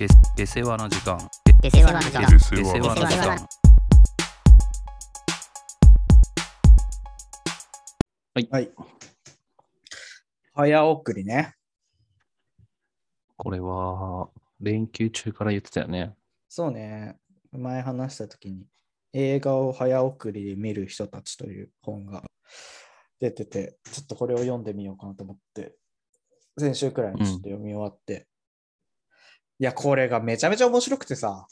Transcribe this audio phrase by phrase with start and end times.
[0.00, 1.18] で出世話の時間
[1.62, 3.36] 出世話の時間出世話の時出世話
[8.34, 8.72] 間はい。
[10.54, 11.52] 早送りね。
[13.36, 16.14] これは連休中から言ってたよね
[16.48, 17.18] そうね。
[17.52, 18.64] 前話したときに、
[19.12, 22.22] 映画を早送りで見る人たちという本が
[23.20, 25.74] 出てて、ちょっとこれを読んでみようかなと思って、
[26.56, 28.29] 先週くらいにちょっと読み終わって、
[29.60, 31.46] いや、これがめちゃめちゃ面白くてさ、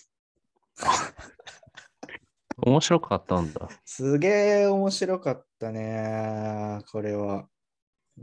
[2.56, 7.48] 面白かったんだすげえ面白かったね、これは。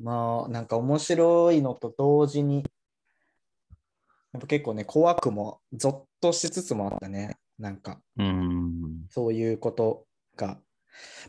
[0.01, 2.65] まあ、なんか面白いのと同時に、
[4.33, 7.37] やっぱ結構ね、怖くも、ゾッとしつつもあったね。
[7.59, 10.57] なんか、うーんそういうことが。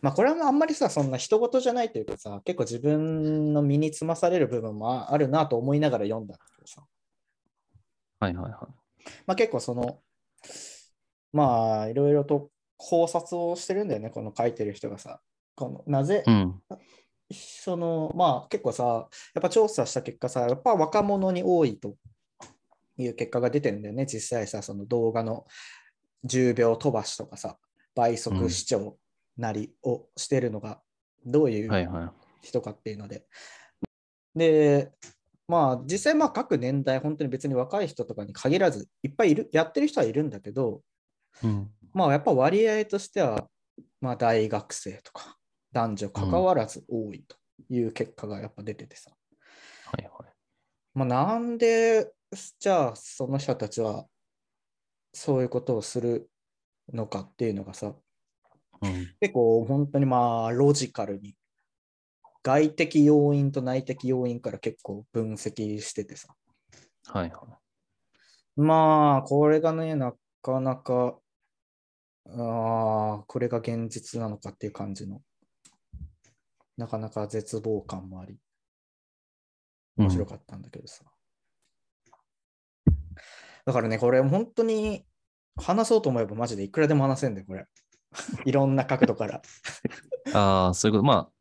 [0.00, 6.38] まあ、これはあんまりさ、そんな人事じゃないというかさ、結構自分の身につまされる部分もあるなと思いながら読んだ。
[8.20, 10.00] はいはいはいまあ、結構その、
[11.32, 15.20] まあ、いろいろと考察をしてるんだよね、この書いてる人がさ。
[15.54, 16.60] このなぜ、うん
[17.32, 21.96] そのまあ結構さ、やっぱ調査した結果さ、やっぱ若者に多いと
[22.98, 25.44] いう結果が出てるんだよね、実際さ、その動画の
[26.24, 27.58] 10秒飛ばしとかさ、
[27.96, 28.96] 倍速視聴
[29.36, 30.80] なりをしてるのが
[31.24, 33.26] どういうはいはい人かっていうので。
[34.36, 34.92] で、
[35.48, 40.82] まあ実際まあ各年代、本当に別に若い人とかに限らず、いっぱいいる、やってる人はいるんだけど、
[41.42, 41.70] うん。
[41.92, 43.48] まあやっぱ割合としては、
[44.00, 45.36] まあ大学生とか
[45.72, 47.36] 男女関わらず多いと
[47.70, 49.12] いう結果がやっぱ出ててさ。
[49.84, 50.32] はいはい。
[50.94, 52.12] まあなんで、
[52.58, 54.06] じゃあその人たちは
[55.12, 56.28] そういうことをする
[56.92, 57.94] のかっていうのがさ、
[58.82, 59.14] うん。
[59.20, 61.36] 結構本当にまあロジカルに
[62.46, 66.28] 外的要因と内的要因から結構分析しててさ。
[67.08, 67.58] はいは
[68.54, 71.18] まあこれがね、なかなか、
[72.28, 75.22] あーこれが現実なのかっていう感じの、
[76.76, 78.38] なかなか絶望感もあり、い
[79.96, 81.02] 面白かったんだけどさ。
[83.64, 85.04] だからね、これ本当に
[85.56, 87.66] 話そうと思えばマジでいくらでも話せんだよ、これ。
[88.46, 89.42] いろんな角度から。
[90.32, 91.35] ああそういうことまあ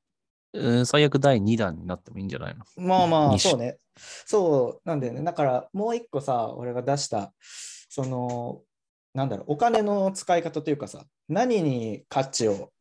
[0.55, 2.65] えー最悪第2弾になってもいいんじゃないの？
[2.77, 3.77] まあまあ、そうね。
[4.25, 5.21] そうなんだよね。
[5.23, 7.33] だからもう一個さ、俺が出した、
[7.89, 8.61] その、
[9.13, 12.71] なんだろう、お金の使い方というかさ、何に価値を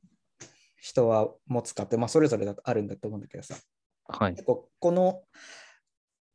[0.81, 3.57] 人は持つかって、まあそれぞれだとあるんだと思うんだけどさ、
[4.09, 5.23] はい結構この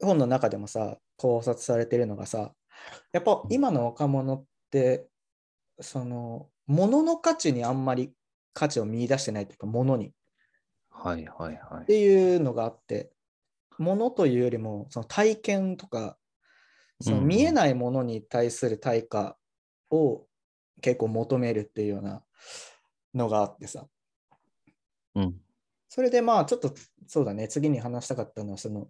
[0.02, 2.54] 本の中でもさ、考察されてるのがさ、
[3.12, 5.08] やっぱ今の若者って、
[5.82, 8.14] その、物の価値にあんまり
[8.54, 10.14] 価値を見出してないというか、物に。
[11.04, 11.84] はいはいはい。
[11.84, 13.12] っていうのがあって、
[13.78, 16.18] ものというよりも、その体験とか、
[17.02, 17.28] そのうん。
[17.28, 19.38] 見えないものに対する対価
[19.90, 20.26] を
[20.82, 22.24] 結構求めるっていうような
[23.14, 23.88] のがあってさ。
[25.16, 25.36] うん。
[25.88, 26.74] それでまあちょっと
[27.08, 28.90] そうだね、次に話したかったのは、その、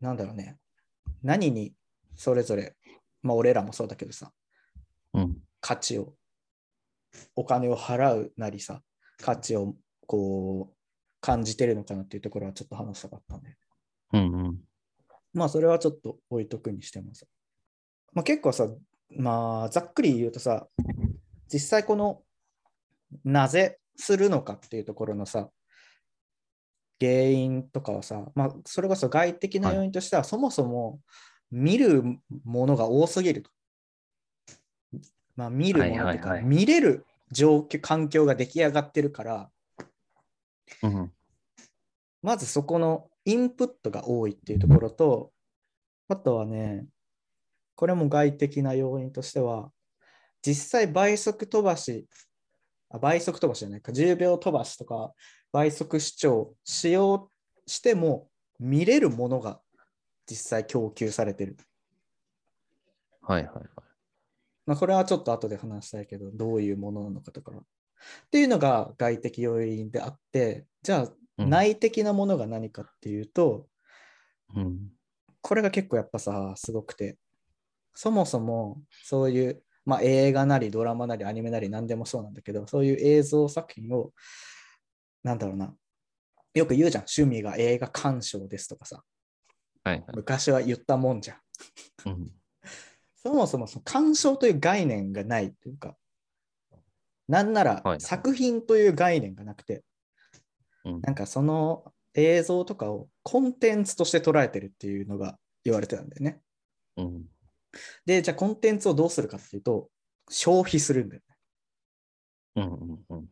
[0.00, 0.58] なんだろうね、
[1.22, 1.72] 何に
[2.16, 2.76] それぞれ、
[3.22, 4.32] まあ俺らもそうだけどさ、
[5.14, 5.38] うん。
[5.60, 6.14] 価値を、
[7.36, 8.82] お金を払うなりさ、
[9.18, 10.75] 価値をこう
[11.26, 13.56] 感じてるのかなっていうところはちょっと話したかったんで。
[14.12, 14.60] うんうん
[15.34, 17.26] まあそれはちょっと置いとくにしてもさ。
[18.14, 18.68] まあ結構さ、
[19.10, 20.66] まあざっくり言うとさ、
[21.52, 22.22] 実際この
[23.24, 25.50] なぜするのかっていうところのさ、
[27.00, 31.00] 原因とかはさ、まあそれこそ外的な要因としては、そもそも
[31.50, 32.02] 見る
[32.44, 33.50] ものが多すぎると。
[35.34, 39.50] まあ見るものとか、はいはいはい見れる状況、環境が出来上がってるから、
[40.82, 41.12] うん
[42.26, 45.30] まずそこのインプットが多いっていうところと、
[46.08, 46.84] あとはね、
[47.76, 49.70] これも外的な要因としては、
[50.42, 52.08] 実際倍速飛ばし、
[52.90, 55.12] あ倍速飛ばしじゃないか、10秒飛ばしとか
[55.52, 57.30] 倍速視聴しよ
[57.64, 58.28] うしても
[58.58, 59.60] 見れるものが
[60.28, 61.56] 実際供給されてる。
[63.22, 63.64] はいはいはい
[64.66, 67.52] まあ、これはちょっと後で話したいけど、どういうものなのかとか。
[67.52, 73.66] っていうのが外的要因であって、じゃあうん内的なものが何かっていうと、
[74.54, 74.90] うん。
[75.40, 77.18] これが結構やっぱさ、すごくて、
[77.94, 84.12] そもそもそういう、まあ、映画なりドラマなりアニメなり何でもそうなんだけど、そういう映像作品を、
[85.22, 85.74] なんだろうな、
[86.54, 89.02] よく言うじゃん、趣味が映画鑑賞ですとかさ、
[89.84, 90.04] はいはい。
[90.14, 91.38] 昔は言ったもんじゃん。
[92.06, 92.30] うん。
[93.22, 95.96] そもそもその鑑賞という概念がないというか、
[97.28, 98.00] なんならはい。
[98.00, 99.84] 作品という概念がなくて、
[100.86, 106.40] うんなんかその映像とかをコンテンツとして捉えてるっていうのが言われてたんだよね。
[106.96, 107.26] うん
[108.04, 109.90] で、じゃあコンテンツをどうするかっていうと、
[110.30, 111.36] 消費するんだよね。
[112.56, 113.26] うんうんうん。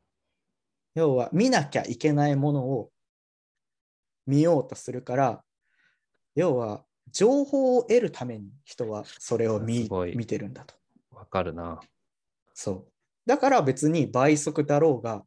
[0.94, 2.90] 要は、見なきゃいけないものを
[4.26, 5.44] 見ようとするから、
[6.34, 10.74] 要は、情報を得るために人はそれを見見てるんだと。
[11.10, 11.80] わかるな。
[12.54, 12.86] そう。
[13.26, 15.24] だから別に倍速だろうが、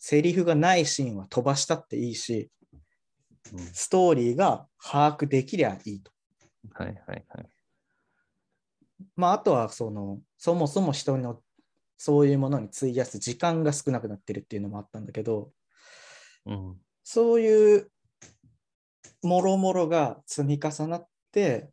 [0.00, 2.50] セリフがないシーンは飛ばしたっていいし、
[3.52, 6.10] うん、ストーリーが把握できりゃいいと。
[6.72, 7.48] はいはいはい。
[9.14, 11.42] まあ、あとはその、そもそも人の
[11.98, 15.52] そういうものに費やす時間が少なくなってるっていうのもあったんだけど、
[16.46, 16.76] うん。
[17.04, 17.90] そういう
[19.22, 21.70] もろもろが積み重なって、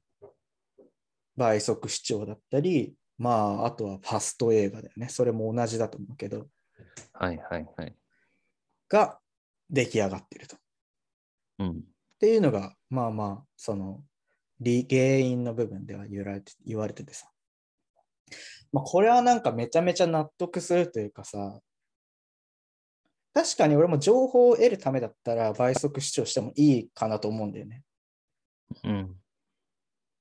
[1.38, 5.07] 倍速視聴だったり、まあ、あとはファスト映画だよね。
[5.07, 6.47] それも同じだと思うけど、
[7.13, 7.95] はいはいはい。
[8.89, 9.19] が
[9.69, 10.57] 出来上がってると。
[11.60, 11.69] うん。
[11.69, 11.74] っ
[12.19, 14.04] ていうのが、まあまあ、その、
[14.60, 17.30] 理原因の部分では言われて言われててさ。
[18.72, 21.60] まあ、これはなんかめちゃめちゃ納得するというかさ、
[23.34, 27.84] 確かに俺も情報を得るためだったら倍速視聴してもいいかなと思うんだよね。
[28.84, 29.16] うん。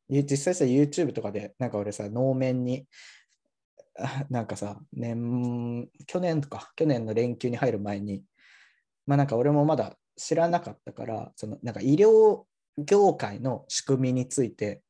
[0.09, 2.87] ゆ実際さ、YouTube とかで、なんか俺さ、能面に、
[3.99, 8.23] あ なんかさ、年、去年とか、去年の連休に入る前に、
[9.07, 12.45] まあなんか俺もまだ知らなかったから、そのなんか医療
[12.79, 14.83] 業界の仕組みについて、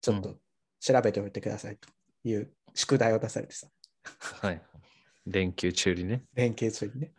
[0.00, 0.36] ちょっうと
[0.80, 1.88] 調べておいてくださいと
[2.24, 3.68] いう宿題を出されてさ、
[4.42, 4.62] はい。
[5.26, 6.24] 連休中にね。
[6.34, 7.12] 連休中にね。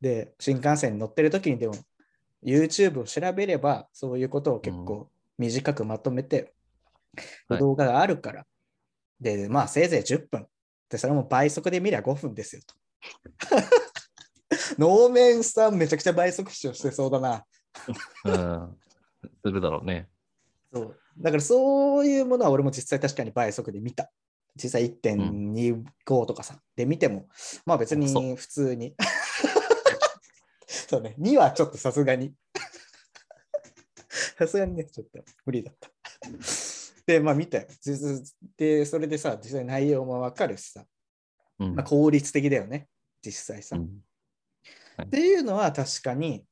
[0.00, 1.74] で、新幹線に乗ってる時にでも、
[2.42, 6.52] YouTube を調べれば、そういうことを結構短くまとめて、はい
[7.58, 8.46] 動画があるから。
[9.20, 10.46] で、まあ、せいぜい10分。
[10.88, 12.76] で、それも倍速で見りゃ5分ですよと。
[14.80, 17.44] 能面さんめちゃくちゃ倍速視聴してそうだな。
[18.24, 18.76] うん。
[19.44, 20.08] するだろうね。
[20.72, 20.96] そう。
[21.18, 24.10] だからそういうものは俺も実際確かに倍速で見た。
[24.56, 25.84] 実際1.25
[26.24, 27.28] とかさ、で見ても、
[27.66, 28.94] まあ別そに普通に。
[30.66, 32.32] そうね、2はちょっとさすがに。
[34.38, 35.90] さすがにね、ちょっと無理だった。
[37.06, 37.66] で、まあ見たよ。
[37.82, 38.24] 実
[38.56, 40.84] で、それでさ、実際内容もわかるしさ、
[41.58, 42.88] うんまあ、効率的だよね、
[43.22, 43.76] 実際さ。
[43.76, 43.90] うん
[45.04, 46.44] っていうのは確かに、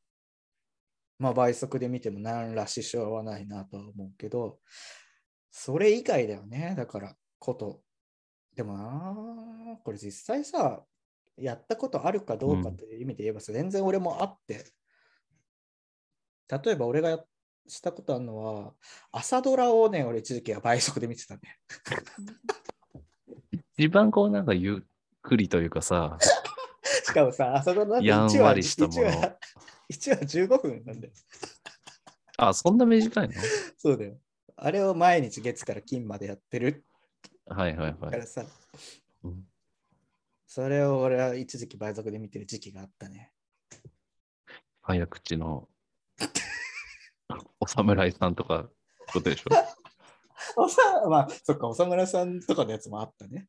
[1.18, 4.58] まあ倍速で見ても何ら支障はないなとは思うけど、
[5.50, 7.82] それ以外だよね、だからこと。
[8.54, 10.82] でもな、これ実際さ、
[11.36, 14.64] やったことあるかどうかという意味で言えばさ、全然俺もあって、
[16.50, 17.18] 例えば俺がや
[17.68, 18.72] したことあるのは、
[19.12, 21.40] 朝ドラをね、俺一時期は倍速で見てたね。
[23.76, 24.80] 一番こうなんかゆっ
[25.22, 26.28] くりというかさ、し
[27.20, 29.38] かもさ、朝ドラなんてやん1話わりしたもの1話
[29.90, 30.16] 1話
[30.46, 31.12] 15分なんだよ。
[32.36, 33.34] あ、そんな短いの？
[33.76, 34.16] そうだよ。
[34.56, 36.84] あれを毎日月から金までやってる
[37.46, 38.10] はいはいはい。
[38.10, 38.44] からさ、
[39.24, 39.44] うん
[40.50, 43.32] それを俺は一時期倍速で見てる時期があったね。
[44.80, 45.68] 早口の
[47.60, 48.70] お侍さんとか
[49.12, 49.50] ことでしょ？
[50.56, 53.48] おさまあ、そっか、お侍さんとかのやつもあったね。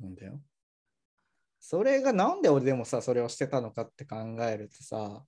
[0.00, 0.42] なんだよ。
[1.70, 5.22] それがなんで俺でもさ、それをしてたのかって考えるとさ、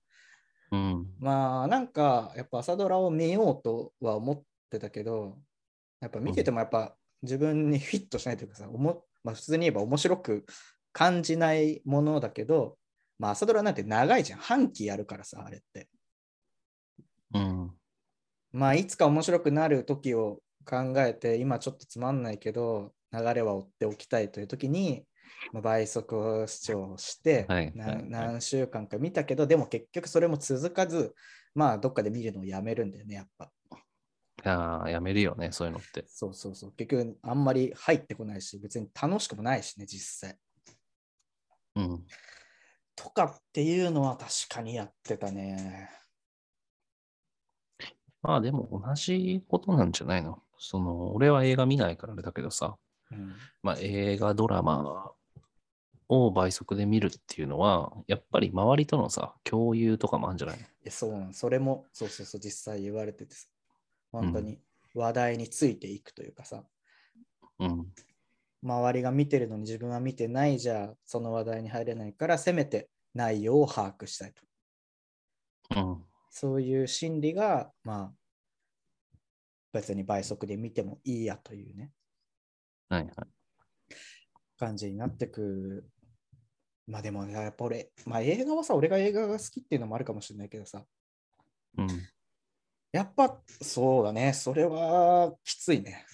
[0.73, 1.07] うん。
[1.17, 5.37] まあなんかやっぱ朝ドラを見ようとは思ってたけど、
[6.01, 10.45] やっぱ見ててもやっぱ自分にフィットしないというかさ、おもまあ、普通に言えば面白く
[10.91, 12.75] 感じないものだけど、
[13.19, 14.39] まあ朝ドラなんて長いじゃん。
[14.39, 15.87] 半期やるからさ、あれって。
[17.35, 17.71] うん。
[18.51, 25.12] まあいつか面白くなる時を考えて、今ちょっとつまんないけど、流れは追っておきたいという時に、まあ、
[25.61, 31.13] 倍速視聴して、はい何週間か見たけど、でも結局それも続かず、
[31.55, 33.51] まあどっかで見るのをやめるんだよね、やっぱ。
[34.45, 36.03] いやーやめるよね、そういうのって。
[36.07, 36.71] そうそうそう。
[36.73, 40.37] 結局あんまり入ってこないし、別に楽しくもないしね、実際。
[41.75, 42.05] うん。
[42.95, 45.89] とかっていうのは確かにやってたね。
[48.21, 50.41] まあでも同じことなんじゃないの？
[50.57, 52.77] その、俺は映画見ないからあれだけどさ、
[53.11, 55.11] うん、まあ映画、ドラマ
[56.09, 60.59] を倍速で見るっていうのは、やっぱり周りとのさ、共有とかもあるんじゃない？
[60.59, 63.47] のえそうなんそれも、そうそうそう、実際言われててさ、
[64.11, 64.59] 本当に
[64.93, 66.63] 話題についていくというかさ、
[67.59, 67.93] うん。
[68.61, 74.43] 周りが見てるのに自分は見てないじゃ、その話題に入れないから、せめて内容を把握したいと。
[75.75, 76.03] うん。
[76.29, 78.13] そういう心理が、まあ、
[79.71, 81.91] 別に倍速で見てもいいやというね、
[82.89, 83.11] はいはい。
[84.57, 85.85] 感じになってく。
[86.87, 90.85] まあでも、やっぱ俺、まあ映画はさ、俺が映画が好きっていうのもあるかもしれないけどさ、
[91.77, 91.87] うん。
[92.91, 94.33] やっぱそうだね。
[94.33, 96.05] それはきついね。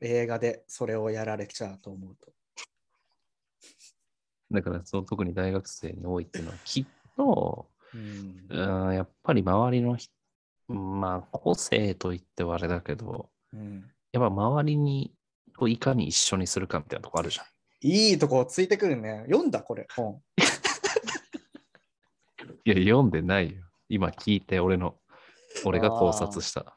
[0.00, 2.32] 映画でそれをやられちゃうと思うと。
[4.50, 10.12] だからそう特に大学生に多いっていうのはきっと、うんうん、やっぱり周りの人、
[10.68, 15.14] まあ個性といってはあれだけど、うん、やっぱ周りに
[15.62, 17.46] をいかに一緒にするかみたいなとこあるじゃん。
[17.80, 19.24] いいとこついてくるね。
[19.26, 20.22] 読んだこれ、本。
[22.64, 23.62] いや、読んでないよ。
[23.88, 24.98] 今聞いて、俺の、
[25.64, 26.76] 俺が考察した。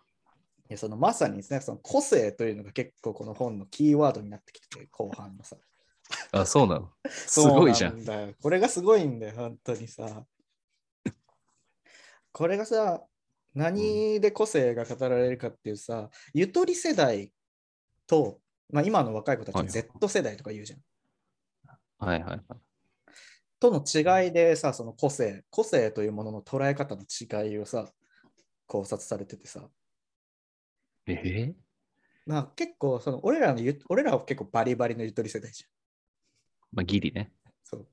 [0.68, 5.58] いやそのまさにですね、その個性というのが結構この本のキーワードになってきてて、後半のさ。
[6.32, 6.92] あ、そうなの？
[7.10, 8.00] すごいじゃん。
[8.00, 10.26] んこれがすごいんだよ、本当にさ。
[12.32, 13.04] これがさ、
[13.54, 17.32] 何で個性が語られるかっていうさ、ゆとり世代
[18.08, 18.40] と、
[18.70, 20.80] まあ、今の若い子たちははい Z 世代とか言うじゃん。
[21.98, 22.42] はいはいはい。
[23.60, 27.92] との違いでさ、その個性、個性というものの捉え方の違いをさ、
[28.68, 29.68] 考察されててさ、
[31.08, 31.54] えー
[32.26, 35.70] まあ、結構その俺らのゆ、俺らは結構バリバリのゆとり世代じゃん。
[36.78, 37.32] まあ、ギリね。
[37.64, 37.88] そう。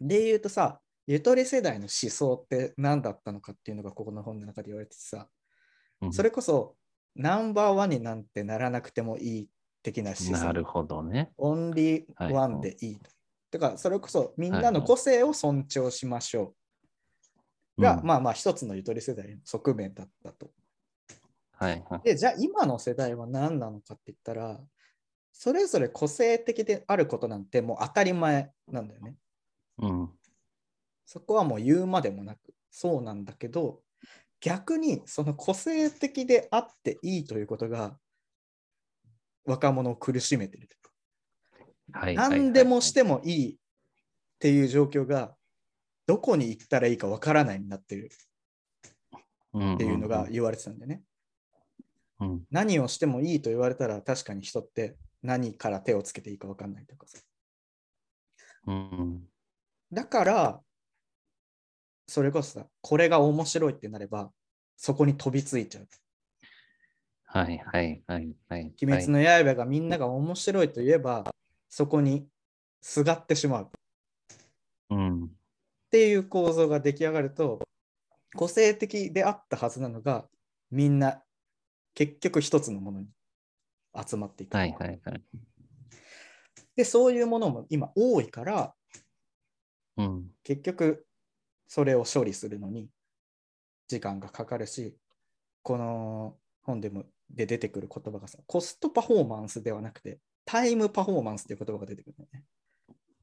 [0.00, 5.28] で言うとさ、ゆとり世代の思想って何だったのかっていうのがここの本の中で言われててさ、
[6.00, 6.76] うんそれこそ
[7.14, 9.48] ナンバーワンになんてならなくてもいい
[9.82, 10.32] 的な思想。
[10.32, 11.32] なるほどね。
[11.36, 13.10] オンリーワンでいいと。
[13.50, 16.54] てか、それこそみんなの個性を尊重しましょ
[17.78, 17.82] う。
[17.82, 20.50] が、うんまあまあ一つのゆとり世代の側面だったと。
[21.52, 22.00] はいはい。
[22.04, 24.60] で、じゃあ今の世代は何なのかって言ったら、
[25.32, 29.14] それぞれ個性的であることなんてもう当たり前なんだよね。
[29.78, 30.10] うん。
[31.04, 32.38] そこはもう言うまでもなく、
[32.70, 33.82] そうなんだけど、
[34.40, 37.96] 逆にその個性的であっていいということが
[39.44, 40.68] 若者を苦しめてる。
[41.92, 43.56] はい何でもしてもいいっ
[44.38, 45.34] ていう状況が
[46.06, 48.10] どこに行ったらいいかわからないになってる
[49.56, 51.02] っていうのが言われてたんだよね。
[52.20, 57.18] うんうん何をしてもいいと言われたら確かに人って何から手をつけていいかわかんないとかさ。
[58.66, 59.30] うんうん
[59.92, 60.60] だから、
[62.10, 64.32] それこそさ、これが面白いってなれば、
[64.76, 65.88] そこに飛びついちゃう。
[67.24, 68.74] はいはいはいはい。
[68.82, 71.32] 鬼滅の刃がみんなが面白いと言えば、
[71.68, 72.26] そこに
[72.80, 73.70] すがってしまう。
[74.90, 75.24] うん。
[75.26, 75.28] っ
[75.92, 77.60] ていう構造が出来上がると
[78.34, 80.26] 個性的であったはずなのが
[80.72, 81.22] みんな
[81.94, 83.06] 結局一つのものに
[84.04, 84.56] 集まっていく。
[84.56, 85.22] はいはいはい。
[86.74, 88.74] でそういうものも今多いから
[89.96, 90.26] うん。
[90.42, 91.06] 結局
[91.70, 92.88] それを処理するのに
[93.86, 94.96] 時間がかかるし
[95.62, 102.44] この本でもで出てくる言葉がさコストパフォーマンスではなくてタイムパフォーマンスっていう言葉が出てくるんだよね。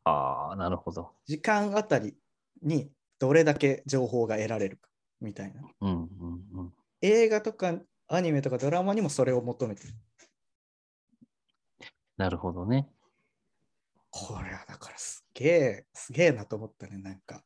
[0.05, 1.09] ああ、なるほど。
[1.25, 2.15] 時間あたり
[2.61, 2.89] に
[3.19, 4.89] どれだけ情報が得られるか
[5.19, 5.61] みたいな。
[5.81, 6.07] うんうん
[6.53, 6.73] うん。
[7.01, 7.73] 映画とか
[8.07, 9.93] アニメとかドラマにもそれを求めてる。
[12.15, 12.87] なるほどね。
[14.09, 17.43] これはだからすげえ、すげえなと思ったね、なんか。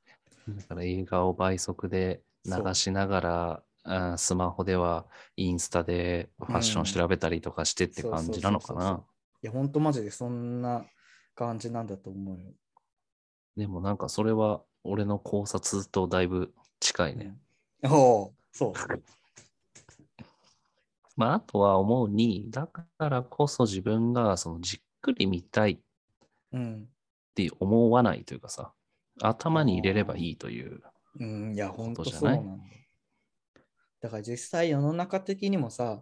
[0.48, 5.05] だから映画を倍速で流しながら、スマホでは
[5.36, 9.03] インスタでファッション調べたりとかしてって感じなのかな。
[9.43, 10.86] いや、ほんとマジでそんな
[11.36, 12.51] 感じなんだと思うよ。
[13.57, 17.36] でもなんかそれは俺の考察とだいぶ近いね。
[17.83, 18.74] おお、そう。
[21.17, 25.79] まああとは思うに、だからこそ自分がそのじっくり見たいっ
[26.53, 26.89] うん。
[27.33, 28.74] て思わないというかさ、
[29.21, 30.81] 頭に入れればいいという。
[31.19, 32.35] うん、いや、ほんとことじゃない？
[32.37, 32.65] そうなんだ。
[34.01, 36.01] だから実際世の中的にもさ、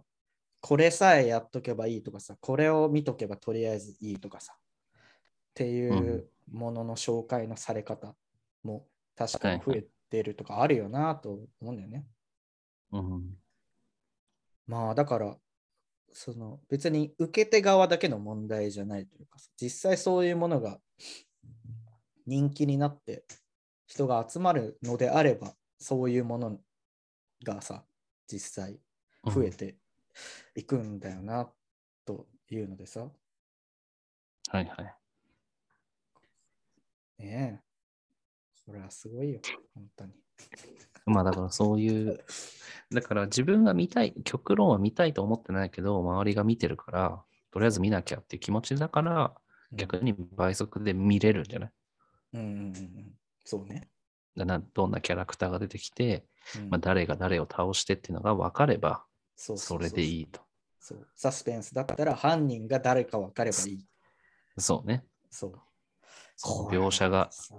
[0.60, 4.56] これさえやっとけばいいとかさ、これを見とけばとりあえずいいとかさ、っ
[5.54, 8.14] ていうものの紹介のされ方
[8.62, 8.86] も
[9.16, 12.06] 確かに増えてるとかあるよなと思うんだよね。
[12.92, 13.36] うん。
[14.66, 15.36] まあだから、
[16.12, 20.78] その別に受け手側だけの問題じゃないというかさ、実際そういうものが
[22.30, 23.24] 人気になって
[23.86, 26.58] 人が集まるのであれば、そういうもの
[27.44, 27.84] がさ、
[28.30, 28.80] 実際
[29.24, 29.76] 増えて
[30.54, 31.50] いくんだよな
[32.06, 33.08] というのでさ、
[34.48, 34.96] はいはい。
[37.18, 37.60] ねえ、
[38.64, 39.40] これはすごいよ、
[39.74, 40.12] 本当に。
[41.06, 42.24] まあだからそういう、
[42.92, 49.34] だから自分が見たい、極論は見たいと思ってないけど、周りが見てるから、とりあえず見なきゃっていう気持ちだから、
[49.72, 51.72] 逆に倍速で見れるんじゃない？
[52.32, 53.12] うんうんうんうん、
[53.44, 53.88] そうね。
[54.36, 56.24] だなどんなキャラクターが出てきて、
[56.56, 59.04] うんまあ、誰が誰を倒してっていうのが分かれば、
[59.36, 60.40] それでいいと。
[60.78, 63.86] そうサスペンスだったら犯人が誰か分かればいい。
[64.58, 65.04] そうね。
[65.30, 65.60] そう。
[66.72, 67.54] 描写がさ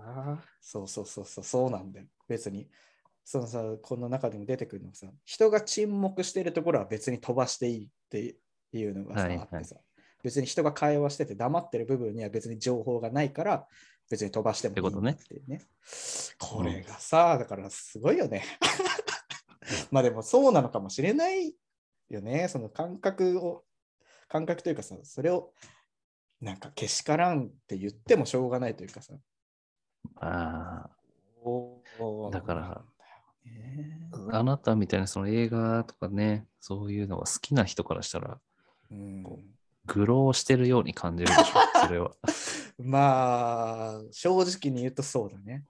[0.60, 2.08] そうそうそうそう、そうなんだよ。
[2.28, 2.68] 別に
[3.24, 8.36] そのさ、この中でも出てくるのがさ、人が沈黙してるところは別に飛ばしていいって
[8.74, 9.76] いうのがさ、はいはいあってさ、
[10.24, 13.68] 別に人が会話してて黙ってる部分には別に情報がないから、
[14.12, 15.62] 別に飛ばしてもいいっていうね。
[16.38, 18.44] これがさ、だからすごいよね。
[19.90, 21.56] まあでもそうなのかもしれない
[22.10, 22.50] よね。
[22.50, 23.64] その感覚を、
[24.28, 25.54] 感覚というかさ、それを
[26.42, 29.14] なんかけしからんって言ってもしょうがないというかさ。
[30.18, 30.90] あ
[32.32, 32.84] だから
[33.46, 38.40] ねあ、あなたみたいなその映画とかね、そういうのが好きな人からしたら、
[38.92, 39.24] うん、
[39.86, 42.12] 愚弄してるように感じるでしょ、それは。
[42.84, 45.64] まあ、正直に言うとそうだね。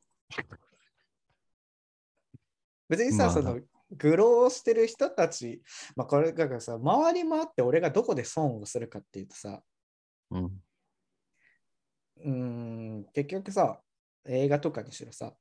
[2.89, 3.59] 別にさ、まあその、
[3.91, 5.61] 愚弄してる人たち、
[5.95, 9.61] まあ、これだからさ、回り回って俺がどこで損をするかっていうとさ、
[10.31, 10.63] うん。
[12.23, 13.81] うーん、結局さ、
[14.25, 15.33] 映画とかにしろさ、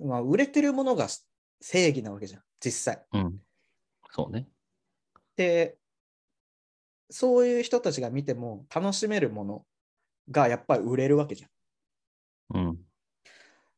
[0.00, 1.08] まあ、売れてるものが
[1.60, 3.04] 正義なわけじゃん、実際。
[3.12, 3.38] うん。
[4.10, 4.48] そうね。
[5.36, 5.78] で、
[7.10, 9.66] そういう人たちが見ても楽しめるもの
[10.30, 11.46] がやっぱり売れるわけじゃ
[12.56, 12.58] ん。
[12.58, 12.78] うん。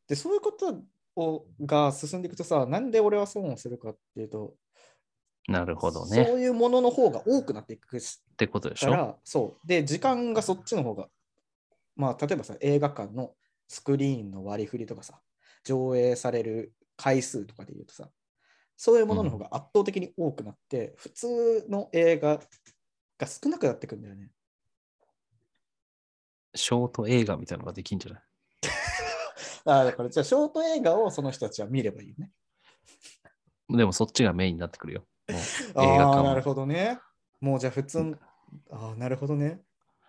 [0.09, 0.83] で、そういうこと
[1.17, 4.55] をが進んでいくとさ、なんで俺は損をするかっていうと、
[5.49, 6.31] なるほどそね。
[6.35, 8.01] ういうものの方が多くなっていくっ
[8.37, 8.91] てことでしょ？
[8.91, 9.67] から、そう。
[9.67, 11.09] で、時間がそっちの方が、
[11.95, 13.35] まあ、例えばさ、映画館の
[13.69, 15.21] スクリーンの割り振りとかさ、
[15.65, 18.11] 上映される回数とかで言うとさ、
[18.77, 22.41] そういうものの方が圧倒的に多くなって、普通の映画
[23.19, 24.31] が少なくなってくんだよね。
[26.57, 28.23] ショート映画みたいなのができんじゃない？
[29.67, 32.31] ああ、だからじゃあ、ショート映画をその人たちは見ればいいよね。
[33.69, 35.07] でもそっちがメインになってくるよ。
[35.75, 37.01] ああ、なるほどね。
[37.41, 38.19] もうじゃあ、普通、
[38.71, 39.61] ああ、なるほどね。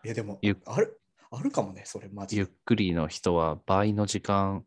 [0.03, 1.01] いや、でもゆ、ある、
[1.31, 2.51] あるかもね、それ、マジゆっで。
[2.65, 4.65] くりの人は倍の時間、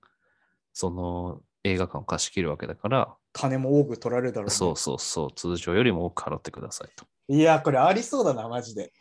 [0.73, 4.55] その映画館を貸し切るわけだから、金も多く取られるだろうね。
[4.55, 7.07] そうそうそう、通常よりも多く払ってくださいと。
[7.29, 8.93] いや、これありそうだな、マジで。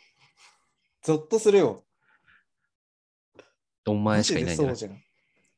[1.01, 1.83] ゾッとするよ。
[3.89, 4.75] お前しかいないんじゃない？
[4.75, 4.91] じゃん。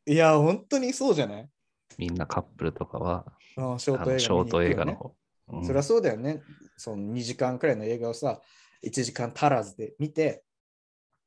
[0.05, 1.49] いや、本当にそうじゃない？
[1.97, 3.25] みんなカップルとかは、
[3.57, 5.15] あショーあト映画のショート映画の方。
[5.49, 6.41] うんそりゃそうだよね。
[6.77, 8.39] その2時間くらいの映画をさ、
[8.85, 10.43] 1時間足らずで見て、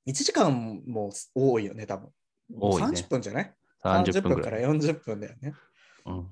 [0.07, 2.09] 1時間も多いよね、多分。
[2.59, 4.35] 多いね30分じゃない？30 ?30 分ぐい。
[4.37, 5.55] 分からら40分だよね。
[6.07, 6.27] うん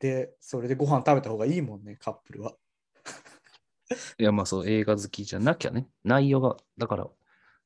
[0.00, 2.54] で、それでご飯食べた方がいいもんね、カップルは。
[4.16, 5.88] いや、まあそう、映画好きじゃなきゃね。
[6.04, 7.08] 内容が、だから、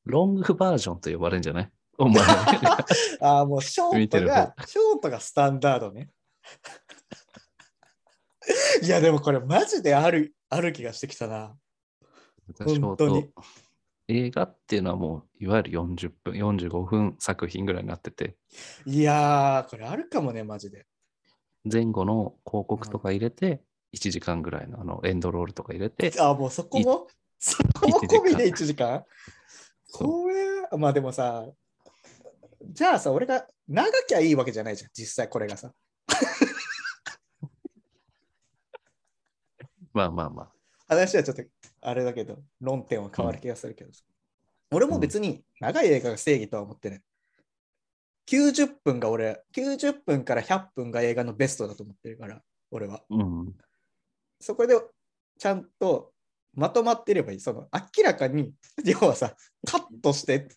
[0.04, 1.70] ロングバージョンと呼ばれるんじゃない？
[2.02, 2.22] お前。
[3.20, 6.10] ああ、もうショートが、ショートがスタンダードね。
[8.82, 11.56] いや、でもこれマジである、ある気がしてきたな。
[12.58, 13.32] 本当にト
[14.08, 18.36] 映画っていうのはもう、いわゆる40分、45分作品ぐらいになってて、
[18.84, 20.86] いやー、これあるかもね、マジで。
[21.64, 23.62] 前後の広告とか入れて、
[23.96, 27.06] 1時間ぐらいのあのエンドロールとか入れて、あ、もうそこも、
[27.38, 29.04] そこも込みで1時間
[29.92, 31.46] これ、まあでもさ、
[32.64, 35.72] じゃあさ、俺が長きゃいいわけじゃないじゃん、実際これがさ。
[39.92, 40.52] まあまあまあ。
[40.88, 41.42] 話はちょっと
[41.80, 44.04] あれだけど、論点は変わる気がするけどさ。
[44.70, 47.02] 俺も別に長い映画が正義とは思ってない。
[48.26, 53.04] 90分が俺、90分から100分が映画のベストだと思ってるから、俺は。
[53.10, 53.54] うん。
[54.40, 54.74] そこで
[55.38, 56.12] ちゃんと
[56.54, 57.40] まとまってればいい。
[57.40, 59.34] その明らかに、要はさ、
[59.66, 60.48] カットして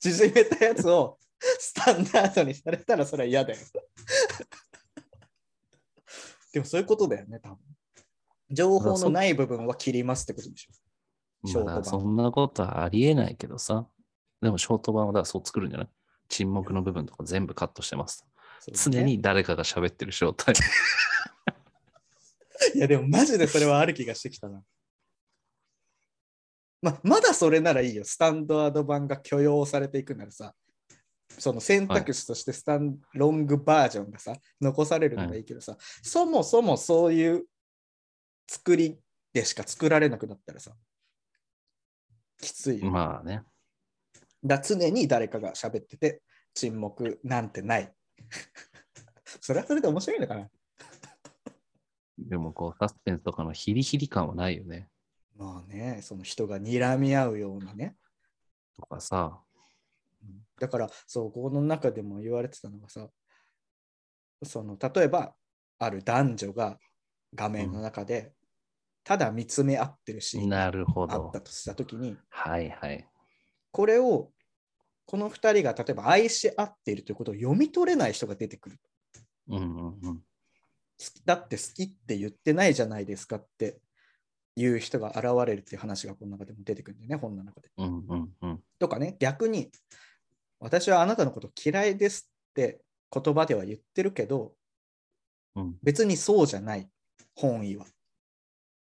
[0.00, 1.18] 縮めたやつを
[1.58, 3.58] スタンダードにされたらそれは嫌だよ。
[6.52, 7.58] でもそういうことだよね、多分。
[8.50, 10.72] 情報のない部分は切りますってことでしょ。
[11.84, 13.86] そんなことはありえないけどさ。
[14.40, 15.88] でもショート版はだそう作るんじゃない？
[16.28, 18.26] 沈黙の部分とか全部カットしてます。
[18.60, 20.54] そうだね常に誰かが喋ってる状態。
[22.74, 24.62] いや、でもマジでそれはある気がしてきたな。
[26.82, 28.04] ままだそれならいいよ。
[28.04, 30.54] スタンダード版が許容されていくならさ、
[31.38, 37.44] その選択肢としてスタン、ロングバージョンがさ、残されるのがいいけどさ、そもそもそういう
[38.48, 38.98] 作り
[39.32, 40.72] でしか作られなくなったらさ、
[42.40, 42.90] きついよ。
[42.90, 43.42] まあね。
[44.44, 46.22] だ常に誰かが喋ってて、
[46.54, 47.92] 沈黙なんてない。
[49.40, 50.50] それはそれで面白いのかな
[52.18, 54.88] でもこう、サスペンスとかのヒリヒリ感はないよね。
[55.36, 57.96] まあね、その人が睨み合うようなね。
[58.74, 59.42] とかさ。
[60.60, 63.08] だから、そう、この中でも言われてたのがさ、
[64.42, 65.34] その例えば、
[65.78, 66.78] ある男女が
[67.34, 68.32] 画面の中で、
[69.04, 70.72] ただ見つめ合ってるシーンがあっ
[71.32, 71.40] た。
[71.40, 73.06] としたときに、はいはい。
[73.70, 74.32] これを、
[75.04, 78.80] この2人が例えば愛し合っているということを読み取れない人が出てくる。
[79.48, 80.22] うんうんうん。
[80.98, 83.80] きだって好きって言ってないじゃないですかって
[84.56, 87.68] いう人が現れるっていう話がこの中でも出てくるんだよね、本の中で。
[87.76, 88.60] うんうんうん。
[88.78, 89.70] とかね、逆に、
[90.60, 92.80] 私はあなたのこと嫌いですって
[93.12, 94.54] 言葉では言ってるけど、
[95.54, 96.88] うん別にそうじゃない、
[97.34, 97.84] 本意は。
[97.84, 97.88] っ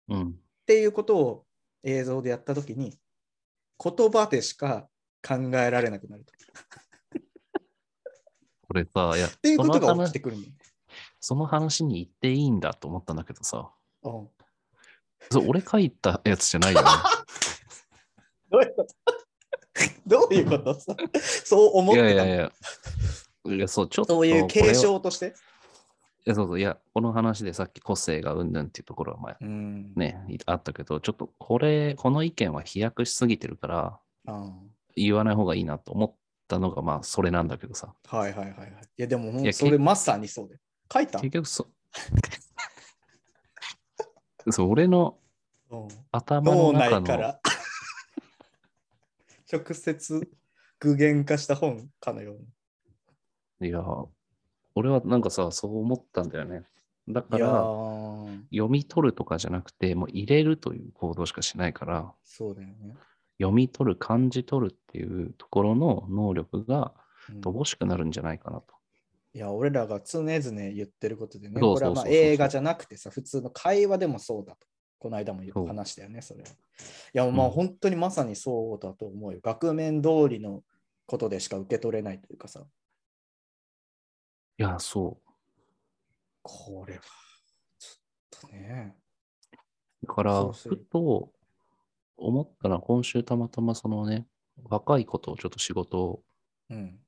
[0.08, 0.40] うん。
[0.66, 1.46] ていうことを
[1.82, 2.98] 映像でやったときに、
[3.82, 4.88] 言葉でしか
[5.26, 6.32] 考えられなくなると。
[8.68, 10.58] これさ、いや、っていうことがその話起きてくるんだよね。
[11.20, 14.28] その話に行っていいんだと思ったんだけどさ、うん
[15.30, 16.88] そう俺書いたやつじゃないよね。
[18.50, 18.94] どういうこと
[20.06, 20.74] どういうこと？
[20.74, 20.96] さ
[21.44, 22.18] そう思っいてたの？
[22.20, 22.52] やいやいや。
[23.56, 24.14] いや、そう、ちょっと。
[24.14, 25.34] そういう継承として？
[26.26, 29.92] いや、そうそう、いや、この話でさっき個性がうんぬんっていうところは、まあ、うん。
[29.94, 34.52] ね、あったけど、ちょっとこれ、この意見は飛躍しすぎてるから、あ
[34.96, 36.14] 言わない方がいいなと思っ
[36.48, 37.94] たのが、まあ、それなんだけどさ。
[38.10, 38.70] あはいはいはいはい。
[38.70, 40.56] いやでももそれまさにそうで。
[40.92, 41.18] 書いた？
[41.20, 41.66] 結局そ、
[44.50, 45.16] そう、俺の
[45.70, 47.40] うん頭脳の中の、内から
[49.50, 50.28] 直接
[50.78, 52.36] 具現化した本かのよ
[53.60, 53.82] ういや、
[54.74, 56.62] 俺はなんかさ、そう思ったんだよね。
[57.08, 62.94] だから、ー読み取るとかじゃなくて、もう入れるという行動しかしないから、そうだよね。
[63.38, 66.92] 読み取る、感じ取るっていうところの能力が
[67.30, 68.74] うん乏しくなるんじゃないかなと。
[69.34, 74.66] いや、俺らが常々言ってることでね、これはまあ映画じゃなくてさ、普通の会話でもそうだと。
[74.98, 76.48] この間もそう話したよね、それは。
[76.48, 76.52] い
[77.12, 79.40] や、まあうん本当にまさにそうだと思うよ。
[79.42, 80.62] 額面通りの
[81.06, 82.64] ことでしか受け取れないというかさ、
[84.58, 85.30] いや、そう。
[86.42, 87.00] これは、
[87.78, 88.96] ちょっとね。
[90.02, 91.32] だから、ふと
[92.16, 94.26] 思ったら、今週たまたまそのね、
[94.64, 96.22] 若い子とちょっと仕事
[96.70, 96.98] うん。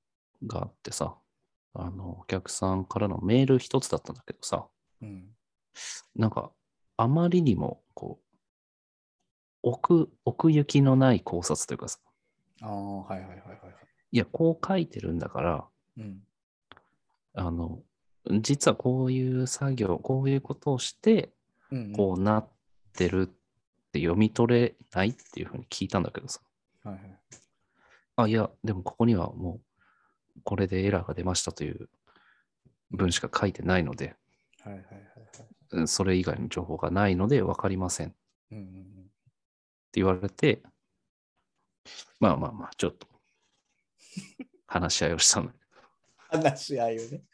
[0.46, 1.18] があってさ、
[1.74, 4.66] あの、お客さんからのメール一つだったんだけどさ、
[5.02, 5.36] うん。
[6.14, 6.52] なんか、
[7.00, 8.26] あまりにも、こう、
[9.62, 11.98] 奥、奥行きのない考察というかさ、
[12.60, 13.74] ああ、はいはいはいはいはい。
[14.12, 15.64] いや、こう書いてるんだから、
[15.96, 16.20] うん。
[17.32, 17.80] あの、
[18.42, 21.30] 実はこういう作業、こういうことをして、
[21.96, 22.48] こうなっ
[22.92, 26.42] てるって読み取れないっていうふうに聞いたんだけどさ、
[26.84, 27.18] はいはい。
[28.16, 29.60] あ、いや、でもここにはも
[30.36, 31.88] う、これでエラーが出ましたという
[32.90, 34.16] 文しか書いてないので、
[34.62, 35.19] はいはいはい
[35.86, 38.20] それ以外の情報がないので分かりませんって。
[39.92, 40.62] 言われて、
[42.20, 43.08] まあまあまあ、ちょっと
[44.66, 45.50] 話し合いをしたの。
[46.28, 47.22] 話し合いをね。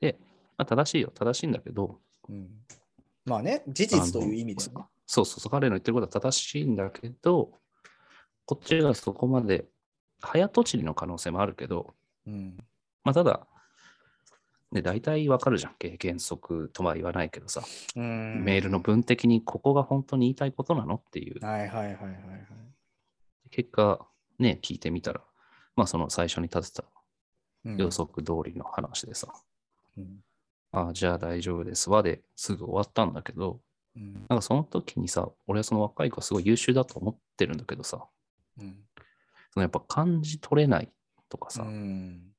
[0.00, 0.18] で、
[0.56, 2.66] まあ、正しいよ、正しいんだけど、うん、
[3.24, 4.70] まあね、事実という意味で、ね。
[4.74, 7.58] あのそうそうそう、彼の言ってることは正しいんだけど、
[8.44, 9.66] こっちがそこまで
[10.20, 11.94] 早とちりの可能性もあるけど、
[12.26, 12.56] うん。
[13.04, 13.46] まあ、ただ、
[14.72, 15.74] ね、大体わかるじゃん。
[15.78, 17.62] 経験則とは言わないけどさ、
[17.94, 18.44] うん。
[18.44, 21.44] メールの文的にここが本当に言いたいことなのっていう。
[21.44, 22.46] はいはいはいはいはい。
[23.50, 24.06] 結果、
[24.38, 25.22] ね、聞いてみたら、
[25.76, 26.84] まあその最初に立てた
[27.64, 27.76] うん。
[27.76, 29.32] 予測通りの話でさ、
[29.96, 30.20] うん。
[30.72, 32.02] ああ、じゃあ大丈夫ですわ。
[32.02, 33.60] ですぐ終わったんだけど、
[33.96, 34.26] うん。
[34.28, 38.04] なんかその時にさ、俺はその若い子はすごい優秀だと思ってるんだけどさ、
[38.58, 38.76] うん。
[39.52, 40.90] そのやっぱ感じ取れない
[41.28, 42.32] とかさ、うん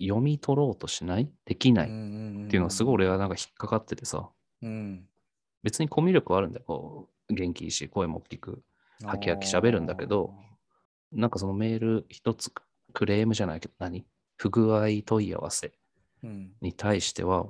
[0.00, 1.30] 読み取ろうとしない？
[1.44, 1.86] できない。
[1.86, 1.92] っっ
[2.44, 4.28] てていうのはすごい俺はなんか引っかかっててさ、
[4.62, 5.08] うん、
[5.62, 6.64] 別にコミュ力はあるんだよ。
[6.66, 8.62] こう元気いいし、声も大きく。
[9.04, 10.32] はきはき喋るんだけど
[11.12, 12.50] なんかそのメール一つ
[12.94, 14.06] クレームじゃないけど何？
[14.36, 15.72] 不具合問い合わせ
[16.60, 17.46] に対しては、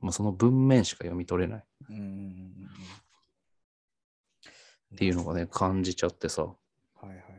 [0.00, 1.58] まあ、その文面しか読み取れない。
[1.60, 2.14] っうんうんうんう
[4.94, 4.96] ん。
[4.96, 6.42] ていうのがね、感じちゃってさ。
[6.42, 6.48] は
[7.02, 7.34] いはいはいはい。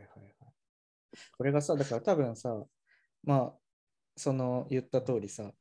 [1.37, 2.53] これがさ、だから多分さ、
[3.23, 3.53] まあ、
[4.15, 5.51] その言った通りさ、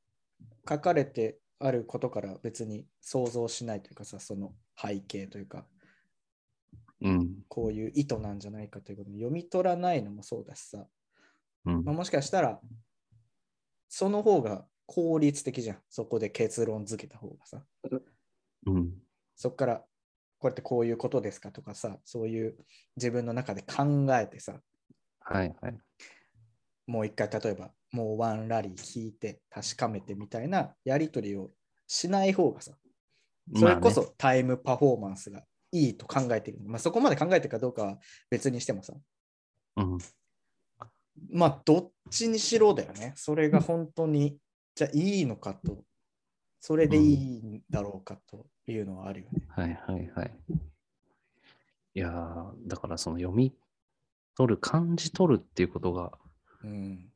[0.69, 5.67] 書かれてあることから別に想像しないというかさ、その背景というか、
[7.01, 7.43] うん。
[7.49, 10.87] こういう意図なんじゃないかということを読み取らないのもそうだしさ、
[11.67, 12.61] うんまあ、もしかしたら、
[13.89, 15.79] その方が効率的じゃん。
[15.89, 17.63] そこで結論付けた方がさ。
[18.67, 18.93] うん。
[19.37, 19.85] そこから、
[20.39, 22.57] これってこういうことですかとかさ、そういう
[22.97, 24.61] 自分の中で考えてさ、
[25.21, 25.79] はいはい。
[26.87, 31.51] もう一回例えば、もうワンラリー聞いて確かめてみたいなやり取りを
[31.87, 32.73] しない方がさ、
[33.55, 36.59] それこまあそタイムパフォーマンスがいいと考えてる。
[36.67, 37.99] まあそこまで考えてるかどうかは
[38.31, 39.01] 別にしてもさ、ね、
[39.77, 39.99] うん。
[41.31, 43.13] まあどっちにしろだよね。
[43.15, 44.39] それが本当に、
[44.75, 45.85] じゃあいいのかと、
[46.61, 49.47] それでいいんだろうかというのはあるよね。
[49.51, 50.35] はいはいはい。
[51.95, 53.55] いやーだからその読み
[54.37, 56.11] 取る、感じ取るっていうことが、
[56.65, 57.09] うん。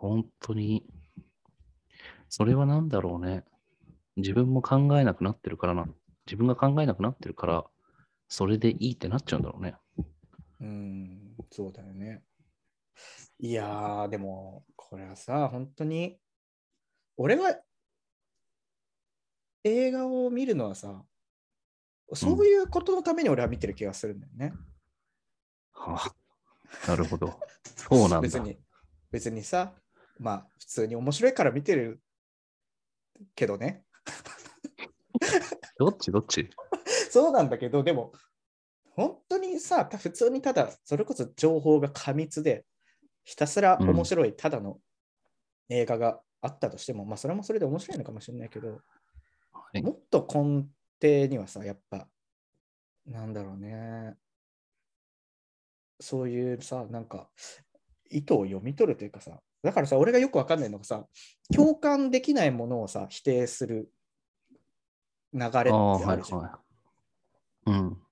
[0.00, 0.84] 本当に
[2.30, 3.44] それは何だろうね。
[4.16, 5.86] 自分も考えなくなってるからな。
[6.26, 7.64] 自分が考えなくなってるから、
[8.28, 9.74] それでいいってなっちゃうんだろうね。
[10.60, 12.22] うん、そうだよね。
[13.40, 16.20] いやー、でも、これはさ、本当に、
[17.16, 17.58] 俺は
[19.64, 21.02] 映画を見るのはさ、
[22.12, 24.52] そういうことのために俺は見てる気がするんだよね。
[25.72, 27.40] はあ、なるほど。
[27.74, 28.20] そうなんだ。
[28.20, 28.56] 別に、
[29.10, 29.74] 別にさ、
[30.20, 32.02] まあ、普通に面白いから見てる
[33.34, 33.84] けどね。
[35.78, 36.12] どっち？
[36.12, 36.50] どっち？
[37.10, 38.12] そうなんだけど、でも、
[38.90, 42.66] 本当にさ、た普通にただ、それこそ情報が過密で、
[43.24, 44.78] ひたすら面白い、ただの
[45.70, 48.82] 映画があったとしても、まあ、それもそれで面白いのかもしれないけど、
[49.52, 49.82] はい。
[49.82, 50.66] もっと根
[51.00, 52.06] 底にはさ、やっぱ、
[53.06, 54.16] なんだろうね、
[55.98, 57.30] そういうさ、なんか、
[58.10, 61.06] 意図を読み取るというかさ、だからさ、俺がよくわかんないのがさ、
[61.54, 63.92] 共感できないものをさ、否定する
[65.32, 66.40] 流れってあるじゃん。
[66.40, 66.60] は
[67.66, 67.70] い。
[67.70, 68.02] うん。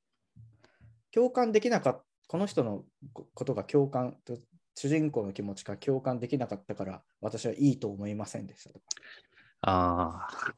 [1.11, 2.85] 共感できなかった、この人の
[3.15, 4.19] こことが共感、
[4.75, 8.85] 主人公の気持ちが共感できなかったから、私はいいと思いませんでしたとか。
[9.63, 10.55] ああ、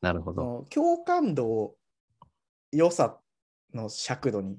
[0.00, 0.66] なるほど。
[0.68, 1.76] 共感度を
[2.72, 3.20] 良さ
[3.72, 4.58] の尺度に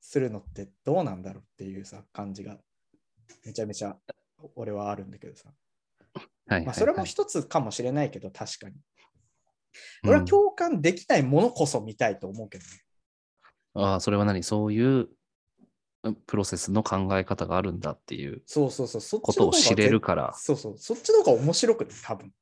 [0.00, 2.58] するのってどうなんだろうっていうさ、感じが
[3.44, 3.96] めちゃめちゃ
[4.56, 5.50] 俺はあるんだけどさ。
[6.14, 8.74] はいはいはいまあ、それも一つかもしれないけど、確かに。
[8.74, 8.80] うん
[10.04, 12.70] 俺は共感できないものこそ見たいと思うけどね。
[13.74, 14.42] ああ、それは何？
[14.42, 15.08] そういう
[16.02, 19.00] うんプロセスの考え方があるんだっていうそうそうそう。
[19.00, 20.34] そっことを知れるから。
[20.36, 22.32] そうそう、そっちの方が面白くて、多分。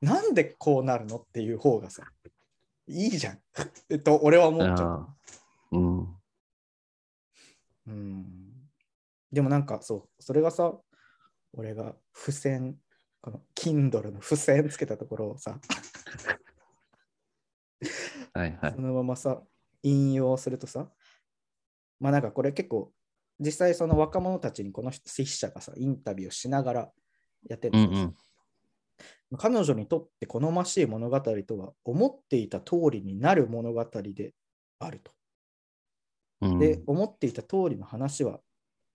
[0.00, 2.04] なんでこうなるのっていう方がさ、
[2.86, 3.38] いいじゃん。
[3.90, 5.08] えっと、俺は思っちゃう。
[5.72, 6.16] うん。
[7.86, 8.43] うん。
[9.34, 10.72] でもなんかそう、それがさ、
[11.52, 12.76] 俺が付箋、
[13.20, 15.58] この Kindle の付箋つけたところをさ、
[18.32, 18.80] はいはいそ。
[18.80, 19.42] のままさ、
[19.82, 20.88] 引用するとさ、
[21.98, 22.92] まあなんかこれ結構、
[23.40, 26.92] 実際その若者たちにこの人筆者がさ、インタビューをしながら
[27.48, 28.14] やってるうんんですよ
[29.32, 29.38] うん。
[29.38, 34.32] 彼女にとって好ましい物語とは思っていた通りになる物語で
[34.78, 35.10] あると。
[36.42, 38.38] うん、で、思っていた通りの話は、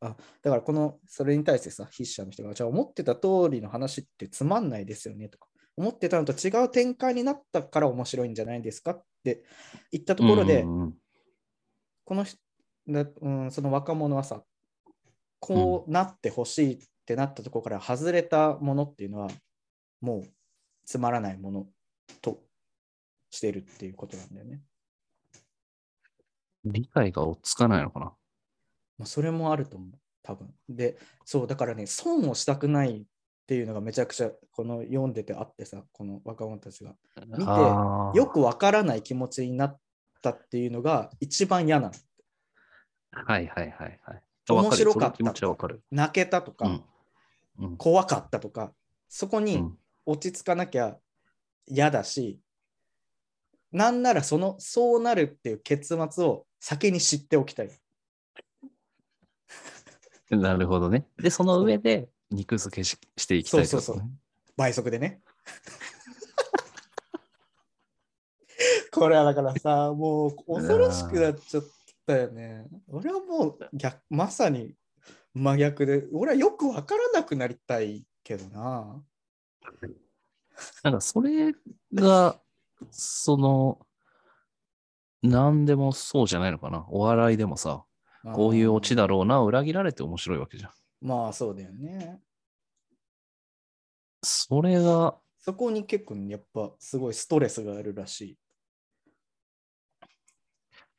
[0.02, 9.44] あだからこのそれに対してさ、筆者の人が、じゃあ思ってた通りの話ってつまんないですよねとか、思ってたのと違う展開になったから面白いんじゃないですかって
[9.92, 10.94] 言ったところで、うんうんうん
[12.06, 12.40] この人
[12.88, 14.42] うん、その若者はさ、
[15.40, 19.30] こうなってほしいってなったところから外れたものっていうのは、
[20.02, 20.24] もう
[20.86, 21.68] つまらないもの
[22.22, 22.42] と
[23.30, 24.62] してるっていうことなんだよね。
[26.66, 28.14] 理解が追っつかないのかな。
[29.00, 29.90] まあ、それもあると思う、
[30.22, 30.54] 多分。
[30.68, 33.04] で、そう、だからね、損をしたくないっ
[33.48, 36.94] ていうのがめちゃくちゃこの読んでてあってさ、この若者たちが。
[37.26, 39.80] 見てよくわからない気持ちになっ
[40.22, 41.94] たっていうのが一番嫌なの。
[43.12, 44.24] はいはいはいはい。
[44.48, 45.82] 面白かったわるその気持ちはわかる。
[45.90, 46.84] 泣けたとか、うん。
[47.60, 47.78] うん。
[47.78, 48.74] 怖かったとか、
[49.08, 50.98] そこにうん落ち着かなきゃ
[51.68, 52.40] 嫌だし、
[53.72, 57.70] なんならそのそうなるっていう結末を先に知っておきたい。
[60.30, 61.06] なるほどね。
[61.18, 64.10] で、その上で肉付けししていきたいってことねそうそう
[64.56, 65.22] 倍速でね。
[68.92, 71.64] これはだからさ、もう恐ろしくなっちゃっ
[72.06, 72.68] たよね。
[72.88, 74.74] 俺はもう逆まさに
[75.34, 79.02] 真逆で、俺はよくわからなくなりたいけどな。
[80.84, 81.54] なんかそれ
[81.94, 82.42] が、
[82.92, 83.80] その、
[85.22, 86.86] 何でもそうじゃないのかな。
[86.90, 87.86] お笑いでもさ、
[88.34, 89.04] こういうオチだ。
[89.04, 90.72] だろうな、裏切られて面白いわけじゃん。
[91.02, 92.20] まあそうだよね。
[94.22, 98.38] それが、そこに結構やっぱすごいストレスがあるらしい。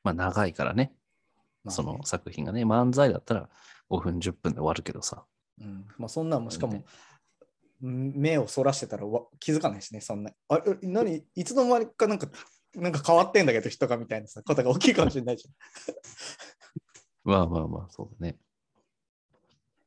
[0.02, 0.94] まあ長いからね、
[1.62, 3.50] まあねその作品がね、漫才だったら
[3.90, 5.26] 5分、10分で終わるけどさ。
[5.60, 6.82] うんまあ、そんなんもしかも
[7.80, 10.30] 目をそらしてたらわ気づかないしね、そんな。
[10.48, 11.22] あれ何？
[11.34, 12.28] いつの間にかなんか
[12.74, 15.46] なんか変わってんだけど、人がみたいなさことが起きるかもしれないじ
[17.24, 18.36] まあまあまあ、そうだね。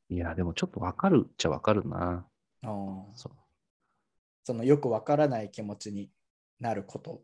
[0.10, 2.26] いや、でもちょっとわかるっちゃわかるな。
[2.64, 3.32] あーそう
[4.46, 6.10] そのよくわからない気持ちに
[6.60, 7.22] なること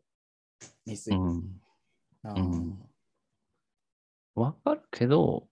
[0.86, 1.16] について。
[1.16, 1.62] うん。
[2.24, 2.80] あーうん
[4.36, 5.48] わかるけど、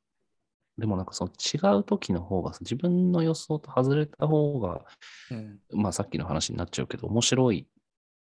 [0.78, 4.86] でもなんかその違う時の方が、自分の予想と外れた方が、
[5.30, 7.68] うんまあさっきの話になっちゃうけど、面白い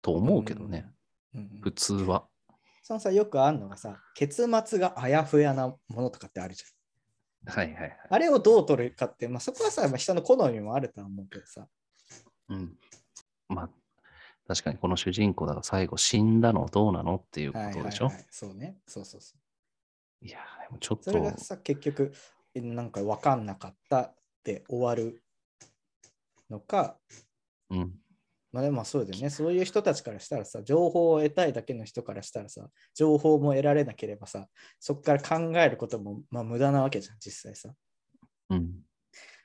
[0.02, 0.86] と思うけどね、
[1.34, 2.26] うんうん普通は。
[2.90, 7.54] そのさ、よくあるのがさ、結末があやふやなものとかってあるじゃん。
[7.54, 7.98] はいはいはい。
[8.10, 11.68] あれをどう取るかって、まあ、そこはさ、まあ、人の好みもあるとは思うけどさ、
[12.48, 12.76] うん。
[13.48, 13.70] まあ、
[14.48, 18.78] 確かにこの主人公だから最後死んだのどうなのっていうこはいとでしょ、いはいはい、そうね。
[18.88, 19.36] そうそうそ
[20.24, 20.28] う。
[20.28, 22.12] やー、でもちょっとそれ、がさ、結局、
[22.56, 25.22] えなんか分かんなかったって終わる
[26.50, 26.98] のか、
[27.70, 27.94] うん。
[28.52, 29.30] まあでもまあそうだよね。
[29.30, 34.48] そういう人たちからしたらさ、情報を得たいだけの人からしたらさ、情報も得られなければさ、
[34.80, 37.74] そこから考えることもまあ無駄なわけじゃん、実際さ。
[38.50, 38.72] うん。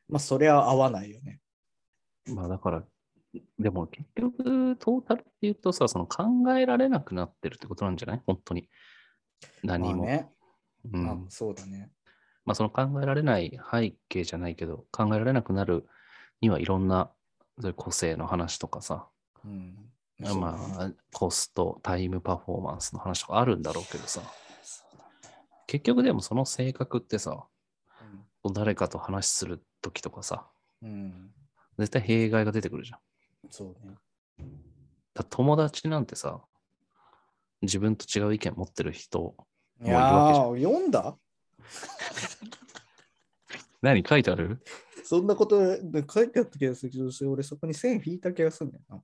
[0.08, 1.40] まあそれは合わないよね。
[2.26, 2.84] まあだから、
[3.58, 6.24] でも結局、トータルって言うとさ、その考
[6.56, 8.22] えられなくなってるってことなんじゃない？
[8.26, 8.70] 本当に。
[9.62, 10.04] 何も。
[10.04, 10.30] まあね。
[10.92, 11.90] うんまあそうだね。
[12.44, 15.86] まあその考えられない背景じゃないけど、考えられなくなる
[16.40, 17.10] にはいろんな
[17.60, 19.08] そういう個性の話とかさ、
[19.44, 19.90] うん。
[20.20, 24.22] まあコスト、タイムパフォーマンスの話とかあるんだろうけどさ、
[25.66, 27.38] 結局でもその性格ってさ、ね
[28.52, 30.46] 誰かと話するときとかさ、
[30.82, 30.90] うん。
[30.90, 31.30] うん。
[31.78, 32.98] 絶対弊害が出てくるじゃん。
[33.50, 33.94] そうね。
[35.14, 36.40] だ友達なんてさ、
[37.62, 39.34] 自分と違う意見持ってる人、
[39.82, 41.16] いやー、読んだ？
[43.80, 44.04] 何？
[44.06, 44.62] 書いてある？
[45.04, 49.02] そんなことで書いてあった気がするけど、俺そこに線引いた気がするんだよな。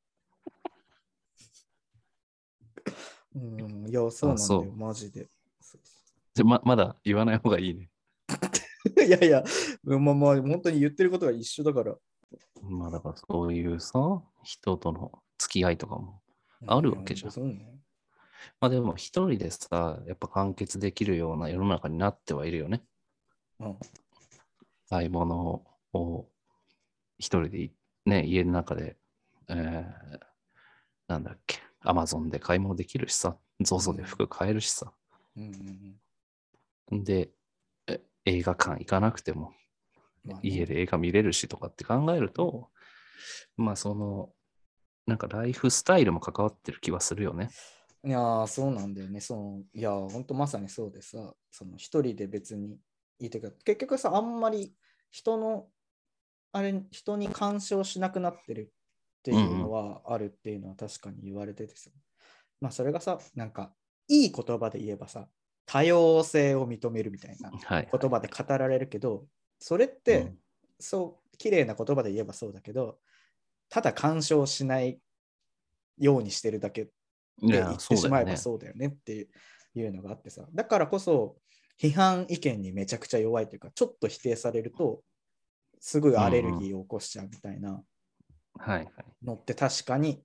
[3.36, 5.28] うん、いや、そうなんだよ、マジで。
[6.34, 7.90] じゃままだ言わない方がいいね。
[9.06, 9.44] いやいや、
[9.84, 11.94] まあまあ、本当に言ってることが一緒だから。
[12.62, 16.22] まあだからそういうさ、人との付き合いとかも。
[16.66, 17.78] あるわけじゃんうそうね。
[18.58, 22.82] まあでも一人でさ、やっぱ完結できるような世の中になってはいるよね。
[23.58, 23.78] うん
[24.90, 25.69] 買い物を
[27.18, 27.72] 一人でい
[28.06, 28.96] ね、家の中で、
[29.48, 30.30] えー
[31.08, 34.92] なんだっけ、アマゾンで買い物できるしさ、ZOZO で服買えるしさ。
[35.36, 35.52] うんうん
[36.92, 37.30] うんで、
[37.86, 39.52] え映画館行かなくても
[40.24, 42.68] まあね家で映画見れるしとかって考えると、
[43.56, 44.30] まあその、
[45.06, 47.50] なんかライフスタイルも関わってる気はするよね。
[48.04, 49.20] いやー、そうなんだよね。
[49.20, 52.78] そのいやー、本当まさにそうでさ、その一人で別に
[53.18, 54.74] いいというか、結局さ、あんまり
[55.10, 55.66] 人の、
[56.52, 58.72] あれ、人に干渉しなくなってる
[59.20, 61.90] っていうのはあるっていうのは確かに言われててさ。
[62.60, 63.74] まあ、それがさ、なんか、
[64.08, 65.28] いい言葉で言えばさ、
[65.66, 67.88] 多様性を認めるみたいなはい。
[67.90, 69.26] 言葉で語られるけど、
[69.58, 70.38] それって、うん
[70.82, 72.98] そう、綺麗な言葉で言えばそうだけど、
[73.68, 74.98] ただ干渉しない
[75.98, 76.90] ようにしてるだけいで
[77.42, 78.36] 言や、ってしまえばね。
[78.36, 79.28] そうだよねって
[79.74, 81.36] いうのがあってさ、だからこそ
[81.80, 85.02] 批判意見にめちゃくちゃ弱いというか、ちょっと否定されると、
[85.80, 87.82] すぐアレルギーを起こしちゃうみたいな
[88.58, 88.90] はいはい。
[89.24, 90.22] のって確かに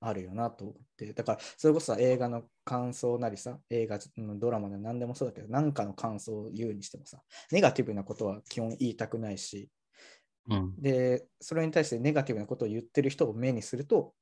[0.00, 9.70] あるよなと思って、だからそれこそさ映画の感想なりさ、映画のドラマで何でもそうだけど、何かの感想を言うにしてもさ、ネガティブなことは基本言いたくないし、
[10.48, 10.74] うん。
[10.78, 14.14] で、それに対してネガティブなことを言ってる人を目にすると、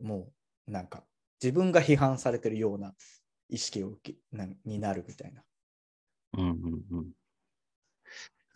[0.00, 0.28] も
[0.68, 1.04] うなんか
[1.42, 2.94] 自分が批判されてるような
[3.48, 5.42] 意識を受けなになるみたいな。
[6.34, 7.10] うんうんうん。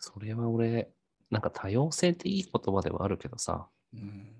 [0.01, 0.89] それは俺、
[1.29, 4.35] なんか多様性っていい言葉ではあるけどさ、うん、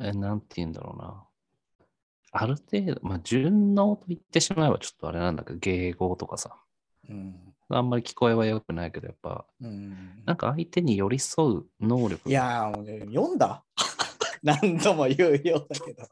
[0.00, 1.24] えなんて言うんだろうな。
[2.30, 6.56] ある程度、まあ、順応と言ってしまえばちょっとあれなんだけど、迎合とかさ、
[7.08, 7.34] うん。
[7.68, 10.22] あんまり聞こえは良くないけど、やっぱ、うん。
[10.24, 12.28] なんか相手に寄り添う能力。
[12.28, 13.64] いやー、ね読んだ？
[14.44, 16.04] 何度も言うようだけど。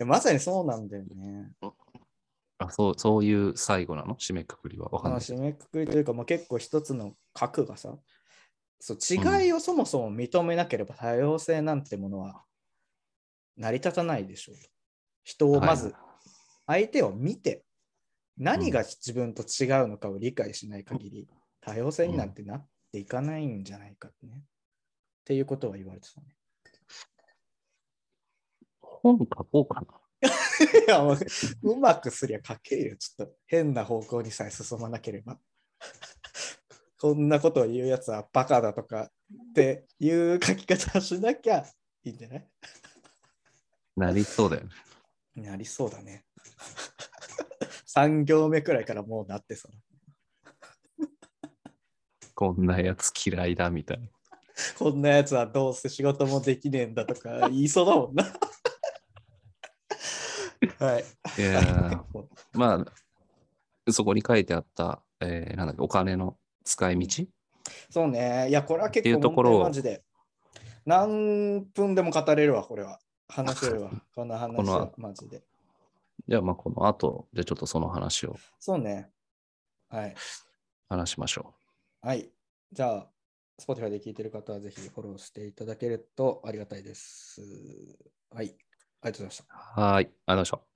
[0.06, 1.52] まさにそうなんだよね。
[2.66, 4.16] あそう、そういう最後なの？
[4.16, 7.96] 締めくくりはわかんない締めくくりというか、まあ、結構一つの核がさ、
[8.80, 12.42] そう違いをそもそも認めなければ多様性なんてものは
[13.56, 14.62] 成り立たないでしょうと。
[15.24, 15.94] 人をまずはい
[16.66, 17.64] 相手を見て、
[18.38, 21.28] 何が自分と違うのかを理解しない限り、
[21.60, 24.32] 多様性になんてなっていかないんじゃないかってね。
[24.34, 24.38] っ
[25.24, 26.26] ていうことは言われてたね。
[28.80, 29.86] 本書こうかな。
[30.22, 31.18] いやもう
[31.62, 32.96] うまくすりゃ書けるよ。
[32.96, 35.38] ちょっと変な方向にさえ進まなければ。
[37.00, 39.08] こんなことを言うやつはバカだとかっ
[39.54, 41.64] ていう書き方をしなきゃ
[42.04, 42.46] いいんじゃない？
[43.96, 44.70] なりそうだよね。
[45.42, 46.24] なりそうだね。
[47.94, 49.72] 3行目くらいからもうなってそう。
[52.34, 54.06] こんなやつ嫌いだみたいな。
[54.78, 58.24] こんなやつはどうせ仕事もできねえんだとか言いそうだもんな。
[60.82, 61.04] はい。
[61.38, 62.04] いやー
[62.58, 62.84] ま
[63.86, 67.26] あ、そこに書いてあった、えーなんだっけ、お金の使い道？
[67.90, 68.48] そうね。
[68.48, 70.02] いや、これは結構ところマジで。
[70.84, 72.98] 何分でも語れるわ、これは。
[73.28, 73.90] 話せるわ。
[74.14, 75.42] この話はマジで。
[76.28, 79.10] じゃあ、まあ、この後、じゃあちょっとその話をそうね。
[79.88, 80.14] はい。
[80.88, 81.54] 話しましょ
[82.00, 82.30] はい。
[82.72, 83.10] じゃあ、
[83.60, 87.40] Spotify で聞いてる方はぜひフォローしていただけるとありがたいです。
[88.30, 88.46] はい。
[88.46, 88.54] あり
[89.02, 89.54] がとうございました。
[89.54, 89.94] はい。
[89.94, 90.71] ありがとうございました。